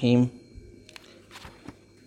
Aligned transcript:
الرحیم 0.00 0.30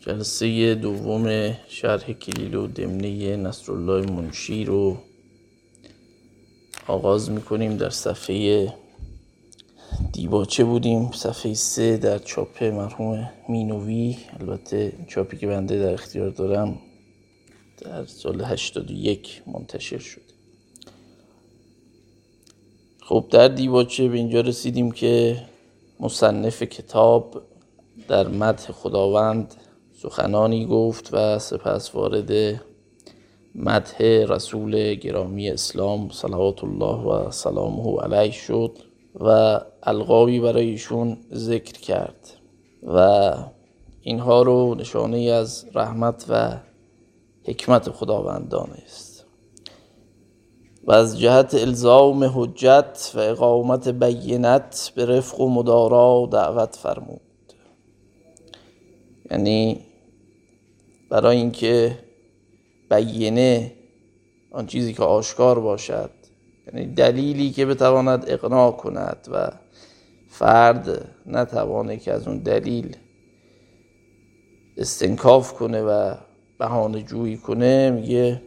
جلسه 0.01 0.75
دوم 0.75 1.55
شرح 1.67 2.13
کلیل 2.13 2.55
و 2.55 2.67
دمنه 2.67 3.35
نصرالله 3.35 4.11
منشی 4.11 4.65
رو 4.65 4.97
آغاز 6.87 7.31
می‌کنیم 7.31 7.77
در 7.77 7.89
صفحه 7.89 8.73
دیباچه 10.13 10.63
بودیم. 10.63 11.11
صفحه 11.11 11.53
سه 11.53 11.97
در 11.97 12.19
چاپ 12.19 12.63
مرحوم 12.63 13.29
مینوی. 13.49 14.17
البته 14.39 14.93
چاپی 15.07 15.37
که 15.37 15.47
بنده 15.47 15.79
در 15.79 15.93
اختیار 15.93 16.29
دارم 16.29 16.77
در 17.81 18.05
سال 18.05 18.41
81 18.41 19.41
منتشر 19.47 19.99
شد. 19.99 20.21
خب 23.01 23.25
در 23.31 23.47
دیباچه 23.47 24.07
به 24.07 24.17
اینجا 24.17 24.41
رسیدیم 24.41 24.91
که 24.91 25.43
مصنف 25.99 26.63
کتاب 26.63 27.52
در 28.07 28.27
مدح 28.27 28.71
خداوند 28.71 29.55
سخنانی 29.93 30.65
گفت 30.65 31.09
و 31.11 31.39
سپس 31.39 31.95
وارد 31.95 32.61
مدح 33.55 33.97
رسول 34.27 34.93
گرامی 34.93 35.49
اسلام 35.49 36.09
صلوات 36.09 36.63
الله 36.63 37.27
و 37.27 37.31
سلامه 37.31 38.01
علیه 38.01 38.31
شد 38.31 38.77
و 39.19 39.59
القابی 39.83 40.39
برای 40.39 40.69
ایشون 40.69 41.17
ذکر 41.33 41.79
کرد 41.79 42.29
و 42.83 43.33
اینها 44.01 44.41
رو 44.41 44.75
نشانه 44.75 45.17
از 45.17 45.65
رحمت 45.73 46.25
و 46.29 46.57
حکمت 47.43 47.89
خداوند 47.89 48.49
دانست 48.49 49.25
و 50.83 50.91
از 50.91 51.19
جهت 51.19 51.53
الزام 51.53 52.31
حجت 52.35 53.11
و 53.15 53.19
اقامت 53.19 53.87
بینت 53.87 54.91
به 54.95 55.05
رفق 55.05 55.39
و 55.39 55.49
مدارا 55.49 56.29
دعوت 56.31 56.75
فرمود. 56.75 57.21
یعنی 59.33 59.81
برای 61.09 61.37
اینکه 61.37 61.99
بینه 62.89 63.71
آن 64.51 64.65
چیزی 64.65 64.93
که 64.93 65.03
آشکار 65.03 65.59
باشد 65.59 66.09
یعنی 66.67 66.93
دلیلی 66.93 67.51
که 67.51 67.65
بتواند 67.65 68.25
اقناع 68.27 68.71
کند 68.71 69.27
و 69.31 69.51
فرد 70.29 71.09
نتوانه 71.25 71.97
که 71.97 72.13
از 72.13 72.27
اون 72.27 72.37
دلیل 72.37 72.95
استنکاف 74.77 75.53
کنه 75.53 75.81
و 75.81 76.15
بهانه 76.59 77.01
جویی 77.01 77.37
کنه 77.37 77.91
میگه 77.91 78.41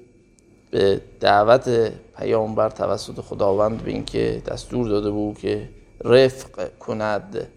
به 0.71 1.01
دعوت 1.21 1.93
پیامبر 2.17 2.71
توسط 2.71 3.21
خداوند 3.21 3.83
به 3.83 3.91
اینکه 3.91 4.43
دستور 4.47 4.89
داده 4.89 5.11
بود 5.11 5.39
که 5.39 5.69
رفق 6.05 6.79
کند 6.79 7.49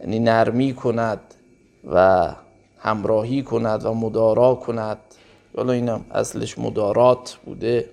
یعنی 0.00 0.18
نرمی 0.18 0.74
کند 0.74 1.20
و 1.84 2.28
همراهی 2.78 3.42
کند 3.42 3.84
و 3.84 3.94
مدارا 3.94 4.54
کند. 4.54 4.98
حالا 5.56 5.72
اینم 5.72 6.04
اصلش 6.10 6.58
مدارات 6.58 7.38
بوده. 7.44 7.90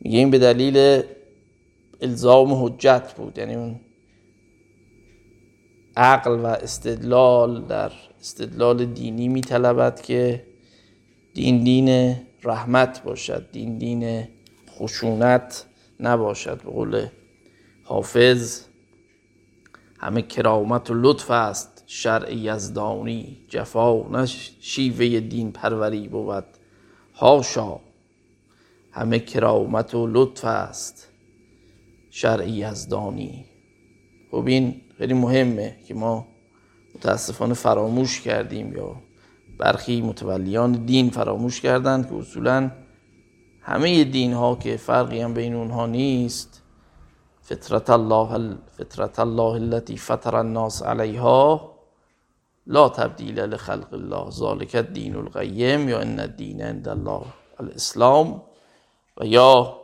میگه 0.00 0.18
این 0.18 0.30
به 0.30 0.38
دلیل 0.38 1.02
الزام 2.00 2.64
حجت 2.64 3.14
بود. 3.16 3.38
یعنی 3.38 3.54
اون 3.54 3.80
عقل 5.96 6.30
و 6.30 6.46
استدلال 6.46 7.62
در 7.62 7.92
استدلال 8.20 8.84
دینی 8.84 9.28
میطلبد 9.28 10.00
که 10.00 10.46
دین 11.34 11.64
دین 11.64 12.16
رحمت 12.44 13.02
باشد 13.02 13.50
دین 13.52 13.78
دین 13.78 14.28
خشونت 14.70 15.64
نباشد. 16.00 16.62
به 16.62 16.70
قول 16.70 17.06
حافظ 17.84 18.64
همه 19.98 20.22
کرامت 20.22 20.90
و 20.90 20.94
لطف 20.94 21.30
است. 21.30 21.69
شرع 21.92 22.34
یزدانی 22.34 23.38
جفا 23.48 24.08
نه 24.08 24.26
شیوه 24.60 25.20
دین 25.20 25.52
پروری 25.52 26.08
بود. 26.08 26.44
هاشا 27.14 27.80
همه 28.92 29.18
کرامت 29.18 29.94
و 29.94 30.06
لطف 30.06 30.44
است. 30.44 31.08
شرع 32.10 32.48
یزدانی 32.48 33.44
خب 34.30 34.46
این 34.46 34.80
خیلی 34.98 35.14
مهمه 35.14 35.76
که 35.88 35.94
ما 35.94 36.26
متاسفانه 36.94 37.54
فراموش 37.54 38.20
کردیم 38.20 38.76
یا 38.76 38.96
برخی 39.58 40.00
متولیان 40.00 40.72
دین 40.72 41.10
فراموش 41.10 41.60
کردند 41.60 42.08
که 42.08 42.14
اصولا 42.14 42.70
همه 43.62 44.04
دین 44.04 44.32
ها 44.32 44.56
که 44.56 44.76
فرقی 44.76 45.20
هم 45.20 45.34
بین 45.34 45.54
اونها 45.54 45.86
نیست 45.86 46.62
فطرت 47.42 47.90
الله 47.90 48.56
فطرت 48.78 49.18
الله 49.18 49.52
التي 49.52 49.96
فطر 49.96 50.36
الناس 50.36 50.82
علیها 50.82 51.69
لا 52.70 52.88
تبدیل 52.88 53.40
لخلق 53.40 53.94
الله 53.94 54.30
ذالک 54.30 54.74
الدین 54.74 55.16
القیم 55.16 55.88
یا 55.88 56.00
ان 56.00 56.20
الدین 56.20 56.62
عند 56.62 56.88
الله 56.88 57.22
الاسلام 57.60 58.42
و 59.16 59.26
یا 59.26 59.80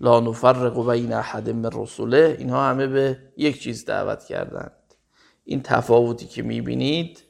لا 0.00 0.20
نفرق 0.20 0.90
بین 0.90 1.12
احد 1.12 1.50
من 1.50 1.70
رسوله 1.72 2.36
اینها 2.38 2.68
همه 2.70 2.86
به 2.86 3.18
یک 3.36 3.62
چیز 3.62 3.84
دعوت 3.84 4.24
کردند. 4.24 4.94
این 5.44 5.62
تفاوتی 5.62 6.26
که 6.26 6.42
می‌بینید 6.42 7.22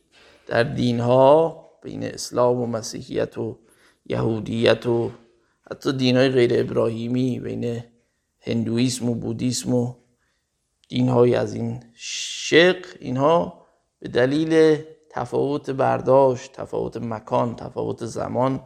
در 0.46 0.62
دین 0.62 1.00
ها 1.00 1.64
بین 1.82 2.04
اسلام 2.04 2.60
و 2.60 2.66
مسیحیت 2.66 3.38
و 3.38 3.58
یهودیت 4.06 4.86
و 4.86 5.10
حتی 5.70 5.92
دین 5.92 6.16
های 6.16 6.28
غیر 6.28 6.50
ابراهیمی 6.54 7.40
بین 7.40 7.82
هندویسم 8.40 9.08
و 9.08 9.14
بودیسم 9.14 9.74
و 9.74 9.94
دین 10.88 11.08
های 11.08 11.34
از 11.34 11.54
این 11.54 11.82
شق 11.94 12.86
اینها 13.00 13.63
به 14.04 14.10
دلیل 14.10 14.82
تفاوت 15.10 15.70
برداشت 15.70 16.52
تفاوت 16.52 16.96
مکان 16.96 17.56
تفاوت 17.56 18.04
زمان 18.04 18.60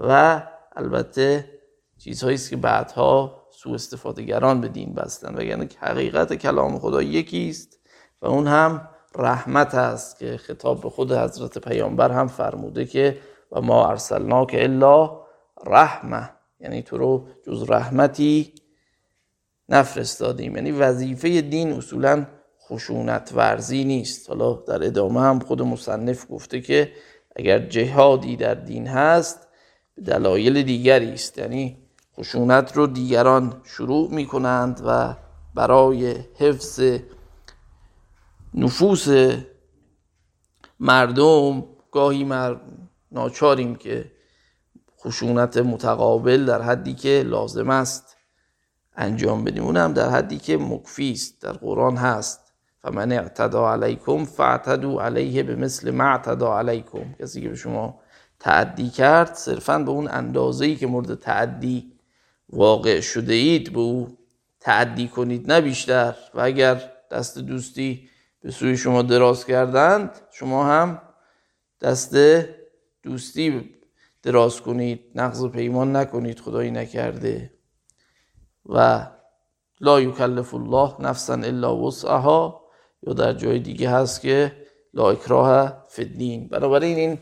و 0.00 0.42
البته 0.76 1.50
چیزهایی 1.98 2.34
است 2.34 2.50
که 2.50 2.56
بعدها 2.56 3.42
سوء 3.50 3.74
استفادهگران 3.74 4.60
به 4.60 4.68
دین 4.68 4.94
بستن. 4.94 5.34
وگرنه 5.34 5.68
حقیقت 5.78 6.34
کلام 6.34 6.78
خدا 6.78 7.02
یکی 7.02 7.48
است 7.48 7.78
و 8.22 8.26
اون 8.26 8.46
هم 8.46 8.88
رحمت 9.16 9.74
است 9.74 10.18
که 10.18 10.36
خطاب 10.36 10.80
به 10.80 10.90
خود 10.90 11.12
حضرت 11.12 11.58
پیامبر 11.58 12.12
هم 12.12 12.28
فرموده 12.28 12.84
که 12.84 13.18
و 13.52 13.60
ما 13.60 13.88
ارسلناک 13.88 14.54
الا 14.58 15.20
رحمه 15.66 16.30
یعنی 16.60 16.82
تو 16.82 16.98
رو 16.98 17.28
جز 17.46 17.70
رحمتی 17.70 18.54
نفرستادیم. 19.68 20.56
یعنی 20.56 20.72
وظیفه 20.72 21.40
دین 21.40 21.72
اصولا 21.72 22.26
خشونت 22.68 23.32
ورزی 23.34 23.84
نیست. 23.84 24.28
حالا 24.28 24.52
در 24.52 24.86
ادامه 24.86 25.20
هم 25.20 25.38
خود 25.38 25.62
مصنف 25.62 26.26
گفته 26.30 26.60
که 26.60 26.92
اگر 27.36 27.58
جهادی 27.58 28.36
در 28.36 28.54
دین 28.54 28.86
هست 28.86 29.48
به 29.94 30.02
دلایل 30.02 30.62
دیگری 30.62 31.12
است. 31.12 31.38
یعنی 31.38 31.78
خشونت 32.16 32.76
رو 32.76 32.86
دیگران 32.86 33.60
شروع 33.64 34.14
می 34.14 34.26
کنند 34.26 34.82
و 34.86 35.16
برای 35.54 36.14
حفظ 36.34 36.98
نفوس 38.54 39.06
مردم 40.80 41.64
گاهی 41.92 42.24
مر... 42.24 42.56
ناچاریم 43.12 43.74
که 43.74 44.12
خشونت 45.00 45.56
متقابل 45.56 46.44
در 46.44 46.62
حدی 46.62 46.94
که 46.94 47.22
لازم 47.26 47.70
است 47.70 48.16
انجام 48.96 49.44
بدیم. 49.44 49.64
اونم 49.64 49.92
در 49.92 50.08
حدی 50.08 50.38
که 50.38 50.56
مکفی 50.56 51.12
است 51.12 51.42
در 51.42 51.52
قرآن 51.52 51.96
هست. 51.96 52.43
فمن 52.84 53.12
اعتدا 53.12 53.72
علیکم 53.72 54.24
فاعتدوا 54.24 55.04
علیه 55.04 55.42
به 55.42 55.56
مثل 55.56 55.90
ما 55.90 56.04
اعتدا 56.04 56.58
علیکم. 56.58 57.12
کسی 57.20 57.40
که 57.40 57.48
به 57.48 57.56
شما 57.56 58.00
تعدی 58.40 58.88
کرد 58.88 59.34
صرفا 59.34 59.78
به 59.78 59.90
اون 59.90 60.08
اندازه‌ای 60.08 60.76
که 60.76 60.86
مورد 60.86 61.14
تعدی 61.14 61.92
واقع 62.48 63.00
شده 63.00 63.34
اید 63.34 63.72
به 63.72 63.80
او 63.80 64.18
تعدی 64.60 65.08
کنید 65.08 65.52
نه 65.52 65.60
بیشتر. 65.60 66.14
و 66.34 66.40
اگر 66.40 66.82
دست 67.10 67.38
دوستی 67.38 68.08
به 68.40 68.50
سوی 68.50 68.76
شما 68.76 69.02
دراز 69.02 69.44
کردند 69.44 70.10
شما 70.30 70.66
هم 70.66 71.02
دست 71.80 72.16
دوستی 73.02 73.70
دراز 74.22 74.60
کنید 74.60 75.00
نقض 75.14 75.46
پیمان 75.46 75.96
نکنید 75.96 76.40
خدایی 76.40 76.70
نکرده. 76.70 77.50
و 78.66 79.06
لا 79.80 80.00
یکلف 80.00 80.54
الله 80.54 80.94
نفسا 81.00 81.34
الا 81.34 81.76
وسعها. 81.76 82.63
یا 83.06 83.12
در 83.12 83.32
جای 83.32 83.58
دیگه 83.58 83.90
هست 83.90 84.20
که 84.20 84.52
لا 84.94 85.10
اکراه 85.10 85.84
فدین 85.88 86.48
بنابراین 86.48 86.96
این 86.96 87.18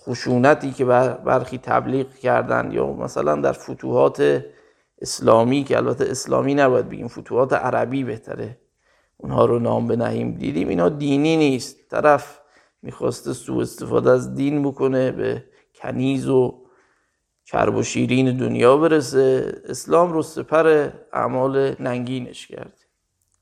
خشونتی 0.00 0.72
که 0.72 0.84
برخی 0.84 1.58
تبلیغ 1.58 2.14
کردن 2.14 2.70
یا 2.72 2.92
مثلا 2.92 3.36
در 3.36 3.52
فتوحات 3.52 4.44
اسلامی 5.00 5.64
که 5.64 5.76
البته 5.76 6.04
اسلامی 6.10 6.54
نباید 6.54 6.88
بگیم 6.88 7.08
فتوحات 7.08 7.52
عربی 7.52 8.04
بهتره 8.04 8.58
اونها 9.16 9.44
رو 9.44 9.58
نام 9.58 9.86
بنهیم 9.86 10.34
دیدیم 10.34 10.68
اینا 10.68 10.88
دینی 10.88 11.36
نیست. 11.36 11.88
طرف 11.90 12.40
می‌خواسته 12.82 13.32
سوء 13.32 13.62
استفاده 13.62 14.10
از 14.10 14.34
دین 14.34 14.62
بکنه 14.62 15.12
به 15.12 15.44
کنیز 15.74 16.28
و 16.28 16.66
کرب 17.44 17.76
و 17.76 17.82
شیرین 17.82 18.36
دنیا 18.36 18.76
برسه. 18.76 19.54
اسلام 19.64 20.12
رو 20.12 20.22
سپر 20.22 20.90
اعمال 21.12 21.76
ننگینش 21.80 22.46
کرد. 22.46 22.85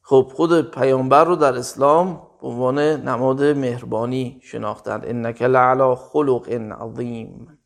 خب 0.06 0.32
خود 0.34 0.70
پیامبر 0.70 1.24
رو 1.24 1.36
در 1.36 1.56
اسلام 1.56 2.22
به 2.40 2.48
عنوان 2.48 2.78
نماد 2.78 3.42
مهربانی 3.42 4.40
شناختند 4.42 5.06
انک 5.06 5.42
لعلا 5.42 5.94
خلق 5.94 6.48
عظیم. 6.80 7.58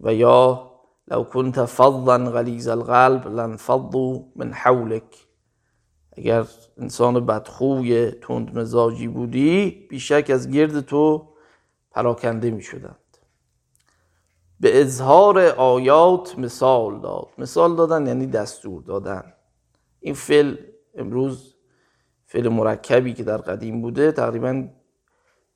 و 0.00 0.14
یا 0.14 0.70
لو 1.08 1.24
كنت 1.24 1.64
فظا 1.64 2.18
غلیظ 2.18 2.68
القلب 2.68 3.28
لانفضوا 3.28 4.18
من 4.36 4.52
حولك 4.52 5.26
اگر 6.12 6.44
انسان 6.78 7.26
بدخوی 7.26 8.10
تند 8.10 8.58
مزاجی 8.58 9.08
بودی 9.08 9.86
بیشک 9.90 10.30
از 10.34 10.50
گرد 10.50 10.80
تو 10.80 11.28
پراکنده 11.90 12.50
می 12.50 12.62
شدند 12.62 13.18
به 14.60 14.80
اظهار 14.80 15.38
آیات 15.46 16.38
مثال 16.38 17.00
داد. 17.00 17.28
مثال 17.38 17.76
دادن 17.76 18.06
یعنی 18.06 18.26
دستور 18.26 18.82
دادن. 18.82 19.32
این 20.00 20.14
فعل 20.14 20.56
امروز 20.96 21.54
فعل 22.26 22.48
مرکبی 22.48 23.12
که 23.12 23.24
در 23.24 23.36
قدیم 23.36 23.82
بوده 23.82 24.12
تقریبا 24.12 24.64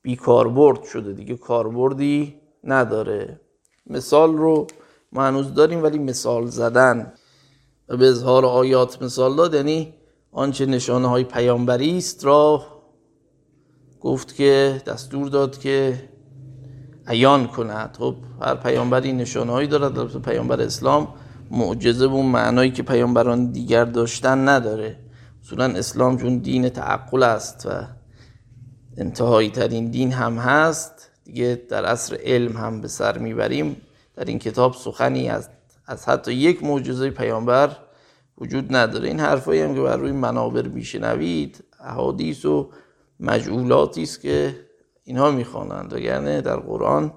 بی 0.02 0.16
کاربرد 0.16 0.82
شده 0.82 1.12
دیگه 1.12 1.37
کاربردی 1.37 2.40
نداره. 2.64 3.40
مثال 3.87 4.37
رو 4.37 4.66
ما 5.12 5.22
هنوز 5.22 5.54
داریم 5.54 5.82
ولی 5.82 5.98
مثال 5.98 6.46
زدن. 6.46 7.12
و 7.88 7.96
به 7.96 8.08
اظهار 8.08 8.46
آیات 8.46 9.02
مثال 9.02 9.37
داد 9.37 9.54
یعنی 9.54 9.94
آنچه 10.32 10.66
نشانه 10.66 11.08
های 11.08 11.25
پیامبری 11.25 11.98
است 11.98 12.25
را 12.25 12.62
گفت 14.00 14.34
که 14.34 14.82
دستور 14.87 15.28
داد 15.28 15.58
که 15.58 16.08
عیان 17.06 17.46
کند. 17.46 17.96
خب 17.98 18.14
هر 18.40 18.54
پیامبری 18.54 19.12
نشانه 19.12 19.52
هایی 19.52 19.69
دارد. 19.69 19.94
در 19.94 20.20
پیامبر 20.20 20.60
اسلام 20.60 21.14
معجزه 21.50 22.04
اون 22.04 22.26
معنایی 22.26 22.70
که 22.70 22.82
پیامبران 22.82 23.52
دیگر 23.52 23.84
داشتن 23.84 24.48
نداره. 24.48 24.96
اصولا 25.42 25.64
اسلام 25.64 26.16
چون 26.16 26.38
دین 26.38 26.69
تعقل 26.69 27.22
است 27.22 27.66
و 27.66 27.70
انتهایی 28.96 29.50
ترین 29.50 29.90
دین 29.90 30.12
هم 30.12 30.38
هست. 30.38 31.10
دیگه 31.25 31.62
در 31.69 31.84
عصر 31.84 32.19
علم 32.25 32.56
هم 32.56 32.81
به 32.81 32.88
سر 32.88 33.19
می‌بریم. 33.19 33.76
در 34.14 34.25
این 34.25 34.38
کتاب 34.38 34.75
سخنی 34.75 35.28
است 35.28 35.50
از 35.87 36.08
حتی 36.08 36.32
یک 36.32 36.64
معجزه 36.64 37.10
پیامبر 37.10 37.76
وجود 38.38 38.76
نداره. 38.76 39.08
این 39.08 39.20
حرفایی 39.20 39.60
هم 39.60 39.75
که 39.75 39.81
بر 39.81 39.96
روی 39.96 40.12
منابر 40.12 40.62
میشنوید 40.62 41.64
احادیث 41.81 42.44
و 42.44 42.70
مجعولاتی 43.20 44.02
است 44.02 44.20
که 44.20 44.56
اینها 45.04 45.31
می‌خوانند. 45.31 45.92
وگرنه 45.92 46.40
در 46.40 46.56
قرآن 46.56 47.12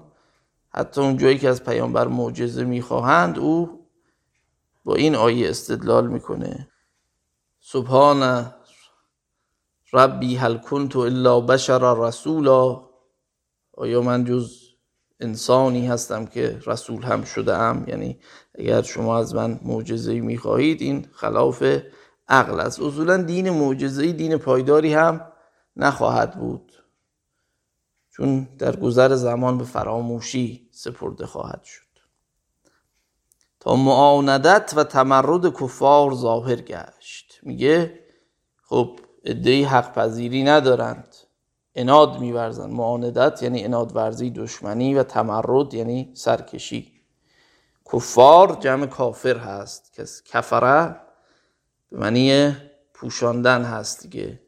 حتی 0.68 1.00
اون 1.00 1.16
جایی 1.16 1.38
که 1.38 1.48
از 1.48 1.64
پیامبر 1.64 2.08
معجزه 2.08 2.64
می‌خواهند 2.64 3.38
او 3.38 3.86
با 4.84 4.94
این 4.94 5.14
آیه 5.14 5.50
استدلال 5.50 6.06
می‌کنه. 6.06 6.68
سبحان 7.66 8.52
ربی 9.92 10.36
هل 10.36 10.58
کنت 10.58 10.96
الا 10.96 11.40
بشر 11.40 11.94
رسولا. 11.94 12.82
آیا 13.72 14.02
من 14.02 14.24
جز 14.24 14.60
انسانی 15.20 15.86
هستم 15.86 16.26
که 16.26 16.60
رسول 16.66 17.02
هم 17.02 17.24
شده 17.24 17.56
ام 17.56 17.88
یعنی 17.88 18.20
اگر 18.54 18.82
شما 18.82 19.18
از 19.18 19.34
من 19.34 19.60
معجزه 19.62 20.20
می‌خواهید 20.20 20.82
این 20.82 21.08
خلاف 21.12 21.62
عقل 22.28 22.60
است. 22.60 22.80
اصولا 22.80 23.16
دین 23.22 23.50
معجزه 23.50 24.12
دین 24.12 24.36
پایداری 24.36 24.94
هم 24.94 25.32
نخواهد 25.76 26.38
بود. 26.38 26.72
چون 28.10 28.48
در 28.58 28.76
گذر 28.76 29.14
زمان 29.14 29.58
به 29.58 29.64
فراموشی 29.64 30.68
سپرده 30.72 31.26
خواهد 31.26 31.64
شد. 31.64 31.84
تا 33.60 33.76
معاندت 33.76 34.72
و 34.76 34.84
تمرد 34.84 35.60
کفار 35.60 36.14
ظاهر 36.14 36.56
گشت. 36.56 37.23
میگه 37.44 38.00
خب 38.62 39.00
ادهی 39.24 39.64
حق 39.64 39.92
پذیری 39.92 40.42
ندارند. 40.42 41.16
اناد 41.74 42.20
میورزن. 42.20 42.70
معاندت 42.70 43.42
یعنی 43.42 43.64
اناد 43.64 43.96
ورزی 43.96 44.30
دشمنی 44.30 44.94
و 44.94 45.02
تمرد 45.02 45.74
یعنی 45.74 46.10
سرکشی. 46.14 46.92
کفار 47.92 48.56
جمع 48.60 48.86
کافر 48.86 49.36
هست. 49.36 49.92
که 49.92 50.04
کفره 50.24 50.96
به 51.90 51.98
معنی 51.98 52.56
پوشاندن 52.94 53.62
هست 53.62 54.02
دیگه. 54.02 54.40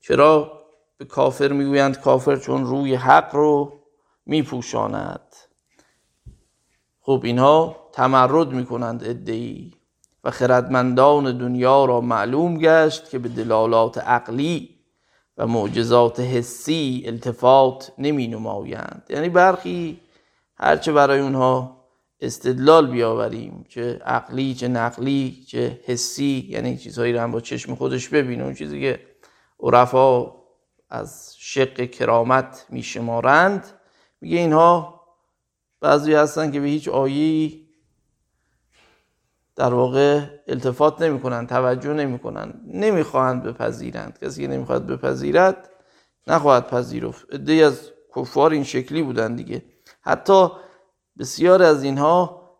چرا؟ 0.00 0.60
به 0.96 1.04
کافر 1.04 1.52
می‌گویند 1.52 2.00
کافر 2.00 2.36
چون 2.36 2.66
روی 2.66 2.94
حق 2.94 3.34
رو 3.34 3.80
میپوشاند. 4.26 5.36
خب 7.00 7.20
اینها 7.24 7.90
تمرد 7.92 8.48
می‌کنند 8.48 9.04
ادهی. 9.04 9.79
و 10.24 10.30
خردمندان 10.30 11.38
دنیا 11.38 11.84
را 11.84 12.00
معلوم 12.00 12.58
گشت 12.58 13.10
که 13.10 13.18
به 13.18 13.28
دلالات 13.28 13.98
عقلی 13.98 14.80
و 15.36 15.46
معجزات 15.46 16.20
حسی 16.20 17.02
التفات 17.06 17.92
نمی 17.98 18.28
نمایند. 18.28 19.02
یعنی 19.10 19.28
برخی 19.28 20.00
هرچه 20.56 20.92
برای 20.92 21.20
اونها 21.20 21.80
استدلال 22.20 22.90
بیاوریم 22.90 23.64
چه 23.68 23.98
عقلی 24.04 24.54
چه 24.54 24.68
نقلی 24.68 25.44
چه 25.48 25.80
حسی 25.84 26.46
یعنی 26.48 26.76
چیزهایی 26.76 27.12
رو 27.12 27.20
هم 27.20 27.32
با 27.32 27.40
چشم 27.40 27.74
خودش 27.74 28.08
ببینه. 28.08 28.44
اون 28.44 28.54
چیزی 28.54 28.80
که 28.80 29.00
عرفا 29.60 30.32
از 30.90 31.34
شق 31.38 31.90
کرامت 31.90 32.66
میشمارند 32.70 33.66
میگه 34.20 34.38
اینها 34.38 35.00
بعضی 35.80 36.14
هستن 36.14 36.50
که 36.50 36.60
به 36.60 36.66
هیچ 36.66 36.88
آیی 36.88 37.66
در 39.60 39.74
واقع 39.74 40.20
التفات 40.48 41.02
نمی‌کنن 41.02 41.46
توجه 41.46 41.92
نمی‌کنن. 41.92 42.60
نمی‌خواهند 42.66 43.42
بپذیرند. 43.42 44.18
کسی 44.22 44.42
که 44.42 44.48
نمی‌خواد 44.48 44.86
بپذیرد 44.86 45.70
نخواهد 46.26 46.66
پذیرفت. 46.66 47.34
عده 47.34 47.52
از 47.52 47.90
کفار 48.16 48.50
این 48.50 48.64
شکلی 48.64 49.02
بودن 49.02 49.36
دیگه. 49.36 49.62
حتی 50.00 50.48
بسیار 51.18 51.62
از 51.62 51.82
اینها 51.82 52.50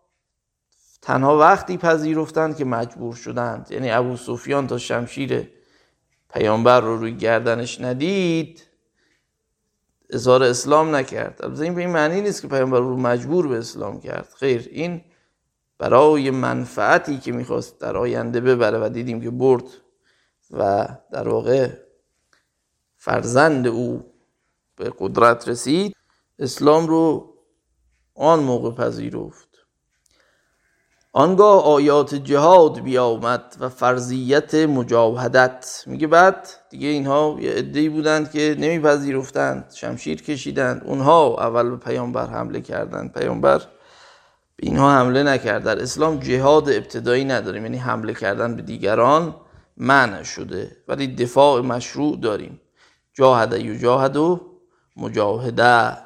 تنها 1.02 1.38
وقتی 1.38 1.76
پذیرفتند 1.76 2.56
که 2.56 2.64
مجبور 2.64 3.14
شدند. 3.14 3.66
یعنی 3.70 3.90
ابو 3.90 4.16
سفیان 4.16 4.66
تا 4.66 4.78
شمشیر 4.78 5.48
پیامبر 6.34 6.80
رو 6.80 6.96
روی 6.96 7.16
گردنش 7.16 7.80
ندید 7.80 8.62
اظهار 10.10 10.42
اسلام 10.42 10.96
نکرد. 10.96 11.40
البته 11.42 11.62
این 11.62 11.74
به 11.74 11.80
این 11.80 11.90
معنی 11.90 12.20
نیست 12.20 12.42
که 12.42 12.48
پیامبر 12.48 12.78
رو 12.78 12.96
مجبور 12.96 13.48
به 13.48 13.58
اسلام 13.58 14.00
کرد. 14.00 14.28
خیر 14.38 14.68
این 14.72 15.02
برای 15.80 16.30
منفعتی 16.30 17.18
که 17.18 17.32
می‌خواست 17.32 17.80
در 17.80 17.96
آینده 17.96 18.40
ببره 18.40 18.78
و 18.78 18.88
دیدیم 18.88 19.20
که 19.20 19.30
برد 19.30 19.64
و 20.50 20.88
در 21.12 21.28
واقع 21.28 21.68
فرزند 22.96 23.66
او 23.66 24.12
به 24.76 24.92
قدرت 24.98 25.48
رسید 25.48 25.96
اسلام 26.38 26.86
رو 26.86 27.34
آن 28.14 28.40
موقع 28.40 28.70
پذیرفت. 28.70 29.48
آنگاه 31.12 31.64
آیات 31.64 32.14
جهاد 32.14 32.80
بیامد 32.80 33.56
و 33.60 33.68
فرضیت 33.68 34.54
مجاهدت. 34.54 35.84
میگه 35.86 36.06
بعد 36.06 36.48
دیگه 36.70 36.88
اینها 36.88 37.36
یه 37.40 37.50
عده‌ای 37.52 37.88
بودند 37.88 38.30
که 38.30 38.56
نمیپذیرفتند 38.58 39.72
شمشیر 39.74 40.22
کشیدند. 40.22 40.82
اونها 40.84 41.36
اول 41.38 41.70
به 41.70 41.76
پیامبر 41.76 42.26
حمله 42.26 42.60
کردند. 42.60 43.12
پیامبر 43.12 43.62
به 44.60 44.66
اینها 44.66 44.92
حمله 44.92 45.22
نکرد. 45.22 45.62
در 45.62 45.82
اسلام 45.82 46.18
جهاد 46.18 46.68
ابتدایی 46.68 47.24
نداریم 47.24 47.62
یعنی 47.62 47.76
حمله 47.76 48.14
کردن 48.14 48.56
به 48.56 48.62
دیگران 48.62 49.36
منع 49.76 50.22
شده. 50.22 50.76
ولی 50.88 51.14
دفاع 51.14 51.60
مشروع 51.60 52.16
داریم. 52.16 52.60
جاهده 53.14 53.60
یجاهد 53.60 54.16
و 54.16 54.40
مجاهده. 54.96 55.96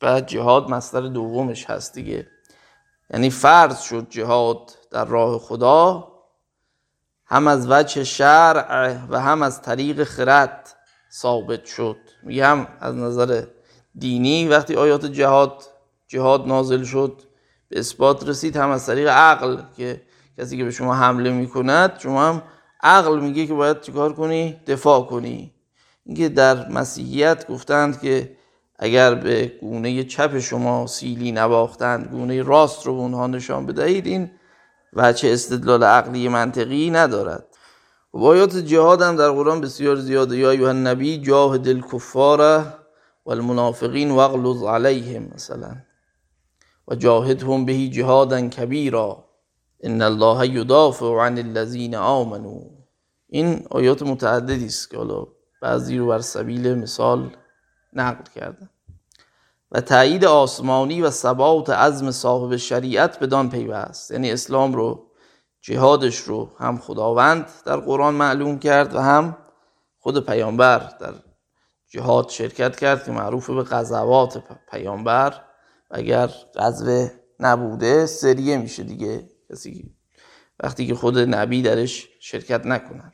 بعد 0.00 0.26
جهاد 0.26 0.70
مصدر 0.70 1.00
دومش 1.00 1.70
هست 1.70 1.94
دیگه. 1.94 2.26
یعنی 3.10 3.30
فرض 3.30 3.80
شد 3.80 4.06
جهاد 4.10 4.70
در 4.90 5.04
راه 5.04 5.38
خدا 5.38 6.08
هم 7.26 7.48
از 7.48 7.70
وجه 7.70 8.04
شرع 8.04 8.98
و 9.08 9.20
هم 9.20 9.42
از 9.42 9.62
طریق 9.62 10.04
خرد 10.04 10.76
ثابت 11.12 11.64
شد. 11.64 11.96
میگم 12.22 12.66
از 12.80 12.94
نظر 12.94 13.44
دینی 13.94 14.48
وقتی 14.48 14.74
آیات 14.74 15.06
جهاد 15.06 15.62
جهاد 16.08 16.46
نازل 16.46 16.84
شد 16.84 17.22
به 17.68 17.78
اثبات 17.78 18.28
رسید 18.28 18.56
هم 18.56 18.70
از 18.70 18.86
طریق 18.86 19.08
عقل 19.08 19.56
که 19.76 20.02
کسی 20.38 20.56
که 20.56 20.64
به 20.64 20.70
شما 20.70 20.94
حمله 20.94 21.30
می‌کند 21.30 21.98
شما 21.98 22.28
هم 22.28 22.42
عقل 22.82 23.20
میگه 23.20 23.46
که 23.46 23.54
باید 23.54 23.80
چیکار 23.80 24.12
کنی؟ 24.12 24.56
دفاع 24.66 25.02
کنی. 25.02 25.52
اینکه 26.04 26.28
در 26.28 26.68
مسیحیت 26.68 27.48
گفتند 27.48 28.00
که 28.00 28.36
اگر 28.78 29.14
به 29.14 29.52
گونه 29.60 30.04
چپ 30.04 30.38
شما 30.38 30.86
سیلی 30.86 31.32
نواختند 31.32 32.06
گونه 32.06 32.42
راست 32.42 32.86
رو 32.86 32.94
به 32.94 33.00
اونها 33.00 33.26
نشان 33.26 33.66
بدهید 33.66 34.06
این 34.06 34.30
چه 35.14 35.32
استدلال 35.32 35.84
عقلی 35.84 36.28
منطقی 36.28 36.90
ندارد. 36.90 37.46
و 38.14 38.24
آیات 38.24 38.56
جهاد 38.56 39.02
هم 39.02 39.16
در 39.16 39.30
قرآن 39.30 39.60
بسیار 39.60 39.96
زیاده. 39.96 40.36
یا 40.36 40.50
ایوه 40.50 40.68
النبی 40.68 41.18
جاهد 41.18 41.68
الکفار 41.68 42.40
و 43.26 43.30
المنافقین 43.30 44.10
واغلظ 44.10 44.62
علیهم 44.62 45.28
مثلا. 45.34 45.76
و 46.88 46.94
جاهدهم 46.94 47.64
بهی 47.64 47.90
جهادا 47.90 48.48
کبیرا 48.48 49.24
ان 49.80 50.02
الله 50.02 50.48
یدافع 50.48 51.06
عن 51.06 51.38
الذین 51.38 51.94
آمنوا. 51.94 52.60
این 53.28 53.66
آیات 53.70 54.02
متعددی 54.02 54.66
است 54.66 54.90
که 54.90 54.96
حالا 54.96 55.26
بعضی 55.62 55.98
رو 55.98 56.06
بر 56.06 56.18
سبیل 56.18 56.74
مثال 56.74 57.30
نقل 57.92 58.24
کردن. 58.34 58.70
و 59.72 59.80
تایید 59.80 60.24
آسمانی 60.24 61.02
و 61.02 61.10
ثبات 61.10 61.70
عزم 61.70 62.10
صاحب 62.10 62.56
شریعت 62.56 63.18
بدان 63.20 63.50
پیوست. 63.50 64.10
یعنی 64.10 64.32
اسلام 64.32 64.74
رو 64.74 65.06
جهادش 65.60 66.16
رو 66.16 66.50
هم 66.58 66.78
خداوند 66.78 67.50
در 67.64 67.76
قرآن 67.76 68.14
معلوم 68.14 68.58
کرد 68.58 68.94
و 68.94 69.00
هم 69.00 69.36
خود 69.98 70.26
پیامبر 70.26 70.78
در 70.78 71.14
جهاد 71.88 72.28
شرکت 72.28 72.76
کرد 72.76 73.04
که 73.04 73.12
معروف 73.12 73.50
به 73.50 73.62
غزوات 73.62 74.42
پیامبر. 74.70 75.45
اگر 75.90 76.30
غزوه 76.54 77.10
نبوده 77.40 78.06
سریه 78.06 78.58
میشه 78.58 78.82
دیگه. 78.82 79.28
کسی 79.50 79.94
وقتی 80.60 80.86
که 80.86 80.94
خود 80.94 81.18
نبی 81.18 81.62
درش 81.62 82.08
شرکت 82.20 82.66
نکند 82.66 83.12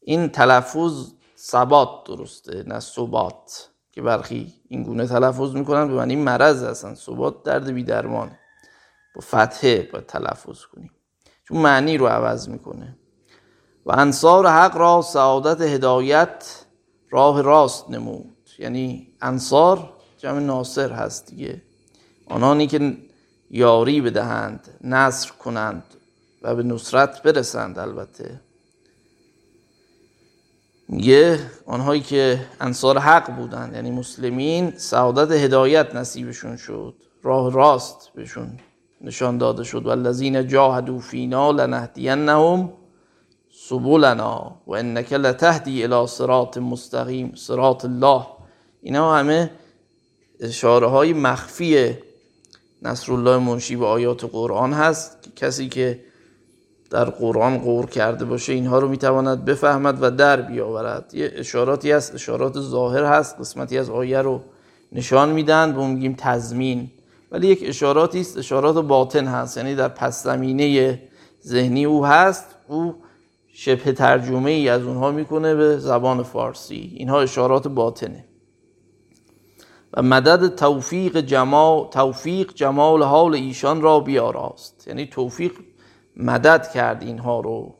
این 0.00 0.28
تلفظ 0.28 1.12
ثبات 1.38 1.88
درسته 2.06 2.62
نه 2.66 2.80
ثبات 2.80 3.70
که 3.92 4.02
برخی 4.02 4.54
این 4.68 4.82
گونه 4.82 5.06
تلفظ 5.06 5.54
می‌کنن. 5.54 5.88
به 5.88 5.94
معنی 5.94 6.16
مرض 6.16 6.62
هستن. 6.62 6.94
ثبات 6.94 7.42
درد 7.42 7.70
بی 7.70 7.84
درمان. 7.84 8.38
با 9.14 9.20
فتحه 9.20 9.88
با 9.92 10.00
تلفظ 10.00 10.64
کنیم. 10.64 10.90
چون 11.44 11.58
معنی 11.58 11.98
رو 11.98 12.06
عوض 12.06 12.48
می‌کنه. 12.48 12.98
و 13.86 13.92
انصار 13.92 14.46
حق 14.46 14.76
را 14.76 15.02
سعادت 15.02 15.60
هدایت 15.60 16.64
راه 17.10 17.42
راست 17.42 17.90
نمود. 17.90 18.50
یعنی 18.58 19.16
انصار 19.20 19.92
جمع 20.18 20.38
ناصر 20.38 20.92
هست 20.92 21.26
دیگه. 21.26 21.62
آنانی 22.26 22.66
که 22.66 22.96
یاری 23.50 24.00
بدهند 24.00 24.68
نصر 24.80 25.30
کنند 25.30 25.84
و 26.42 26.54
به 26.54 26.62
نصرت 26.62 27.22
برسند 27.22 27.78
البته. 27.78 28.40
میگه 30.88 31.38
آنهایی 31.66 32.00
که 32.00 32.46
انصار 32.60 32.98
حق 32.98 33.36
بودند 33.36 33.74
یعنی 33.74 33.90
مسلمین 33.90 34.72
سعادت 34.76 35.30
هدایت 35.30 35.94
نصیبشون 35.94 36.56
شد 36.56 36.94
راه 37.22 37.52
راست 37.52 38.10
بهشون 38.14 38.58
نشان 39.00 39.38
داده 39.38 39.64
شد. 39.64 39.86
والذین 39.86 40.48
جاهدوا 40.48 40.98
فینا 40.98 41.50
لنهدینهم 41.50 42.72
سبلنا 43.68 44.60
و 44.66 44.72
انک 44.72 45.12
لتهدی 45.12 45.84
الى 45.84 46.06
صراط 46.06 46.58
مستقیم 46.58 47.32
صراط 47.34 47.84
الله. 47.84 48.26
اینا 48.82 49.16
همه 49.16 49.50
اشاره 50.40 50.86
های 50.86 51.12
مخفی 51.12 51.94
نصر 52.82 53.12
الله 53.12 53.38
منشی 53.38 53.76
به 53.76 53.86
آیات 53.86 54.24
قرآن 54.24 54.72
هست. 54.72 55.28
کسی 55.36 55.68
که 55.68 56.00
در 56.90 57.04
قرآن 57.04 57.58
قور 57.58 57.86
کرده 57.86 58.24
باشه 58.24 58.52
اینها 58.52 58.78
رو 58.78 58.88
می‌تواند 58.88 59.44
بفهمد 59.44 59.98
و 60.00 60.10
در 60.10 60.40
بیاورد. 60.40 61.14
یه 61.14 61.32
اشاراتی 61.34 61.92
هست 61.92 62.14
اشارات 62.14 62.60
ظاهر 62.60 63.04
هست 63.04 63.40
قسمتی 63.40 63.78
از 63.78 63.90
آیه 63.90 64.22
رو 64.22 64.40
نشان 64.92 65.28
میدن 65.28 65.72
به 65.72 65.86
میگیم 65.86 66.14
تضمین. 66.18 66.90
ولی 67.32 67.46
یک 67.46 67.64
اشاراتی 67.66 68.20
است 68.20 68.38
اشارات 68.38 68.76
باطن 68.78 69.26
هست. 69.26 69.56
یعنی 69.56 69.74
در 69.74 69.88
پس 69.88 70.24
زمینه 70.24 71.02
ذهنی 71.46 71.84
او 71.84 72.06
هست. 72.06 72.44
او 72.68 72.94
شبه 73.52 73.92
ترجمه 73.92 74.50
ای 74.50 74.68
از 74.68 74.82
اونها 74.82 75.10
می‌کنه 75.10 75.54
به 75.54 75.78
زبان 75.78 76.22
فارسی. 76.22 76.92
اینها 76.96 77.20
اشارات 77.20 77.68
باطنه. 77.68 78.24
و 79.96 80.02
مدد 80.02 80.54
توفیق 80.54 81.16
جمال 81.16 81.88
توفیق 81.90 82.54
جمال 82.54 83.02
حال 83.02 83.34
ایشان 83.34 83.80
را 83.80 84.00
بیاراست. 84.00 84.84
یعنی 84.88 85.06
توفیق 85.06 85.52
مدد 86.16 86.70
کرد 86.72 87.02
اینها 87.02 87.40
رو 87.40 87.74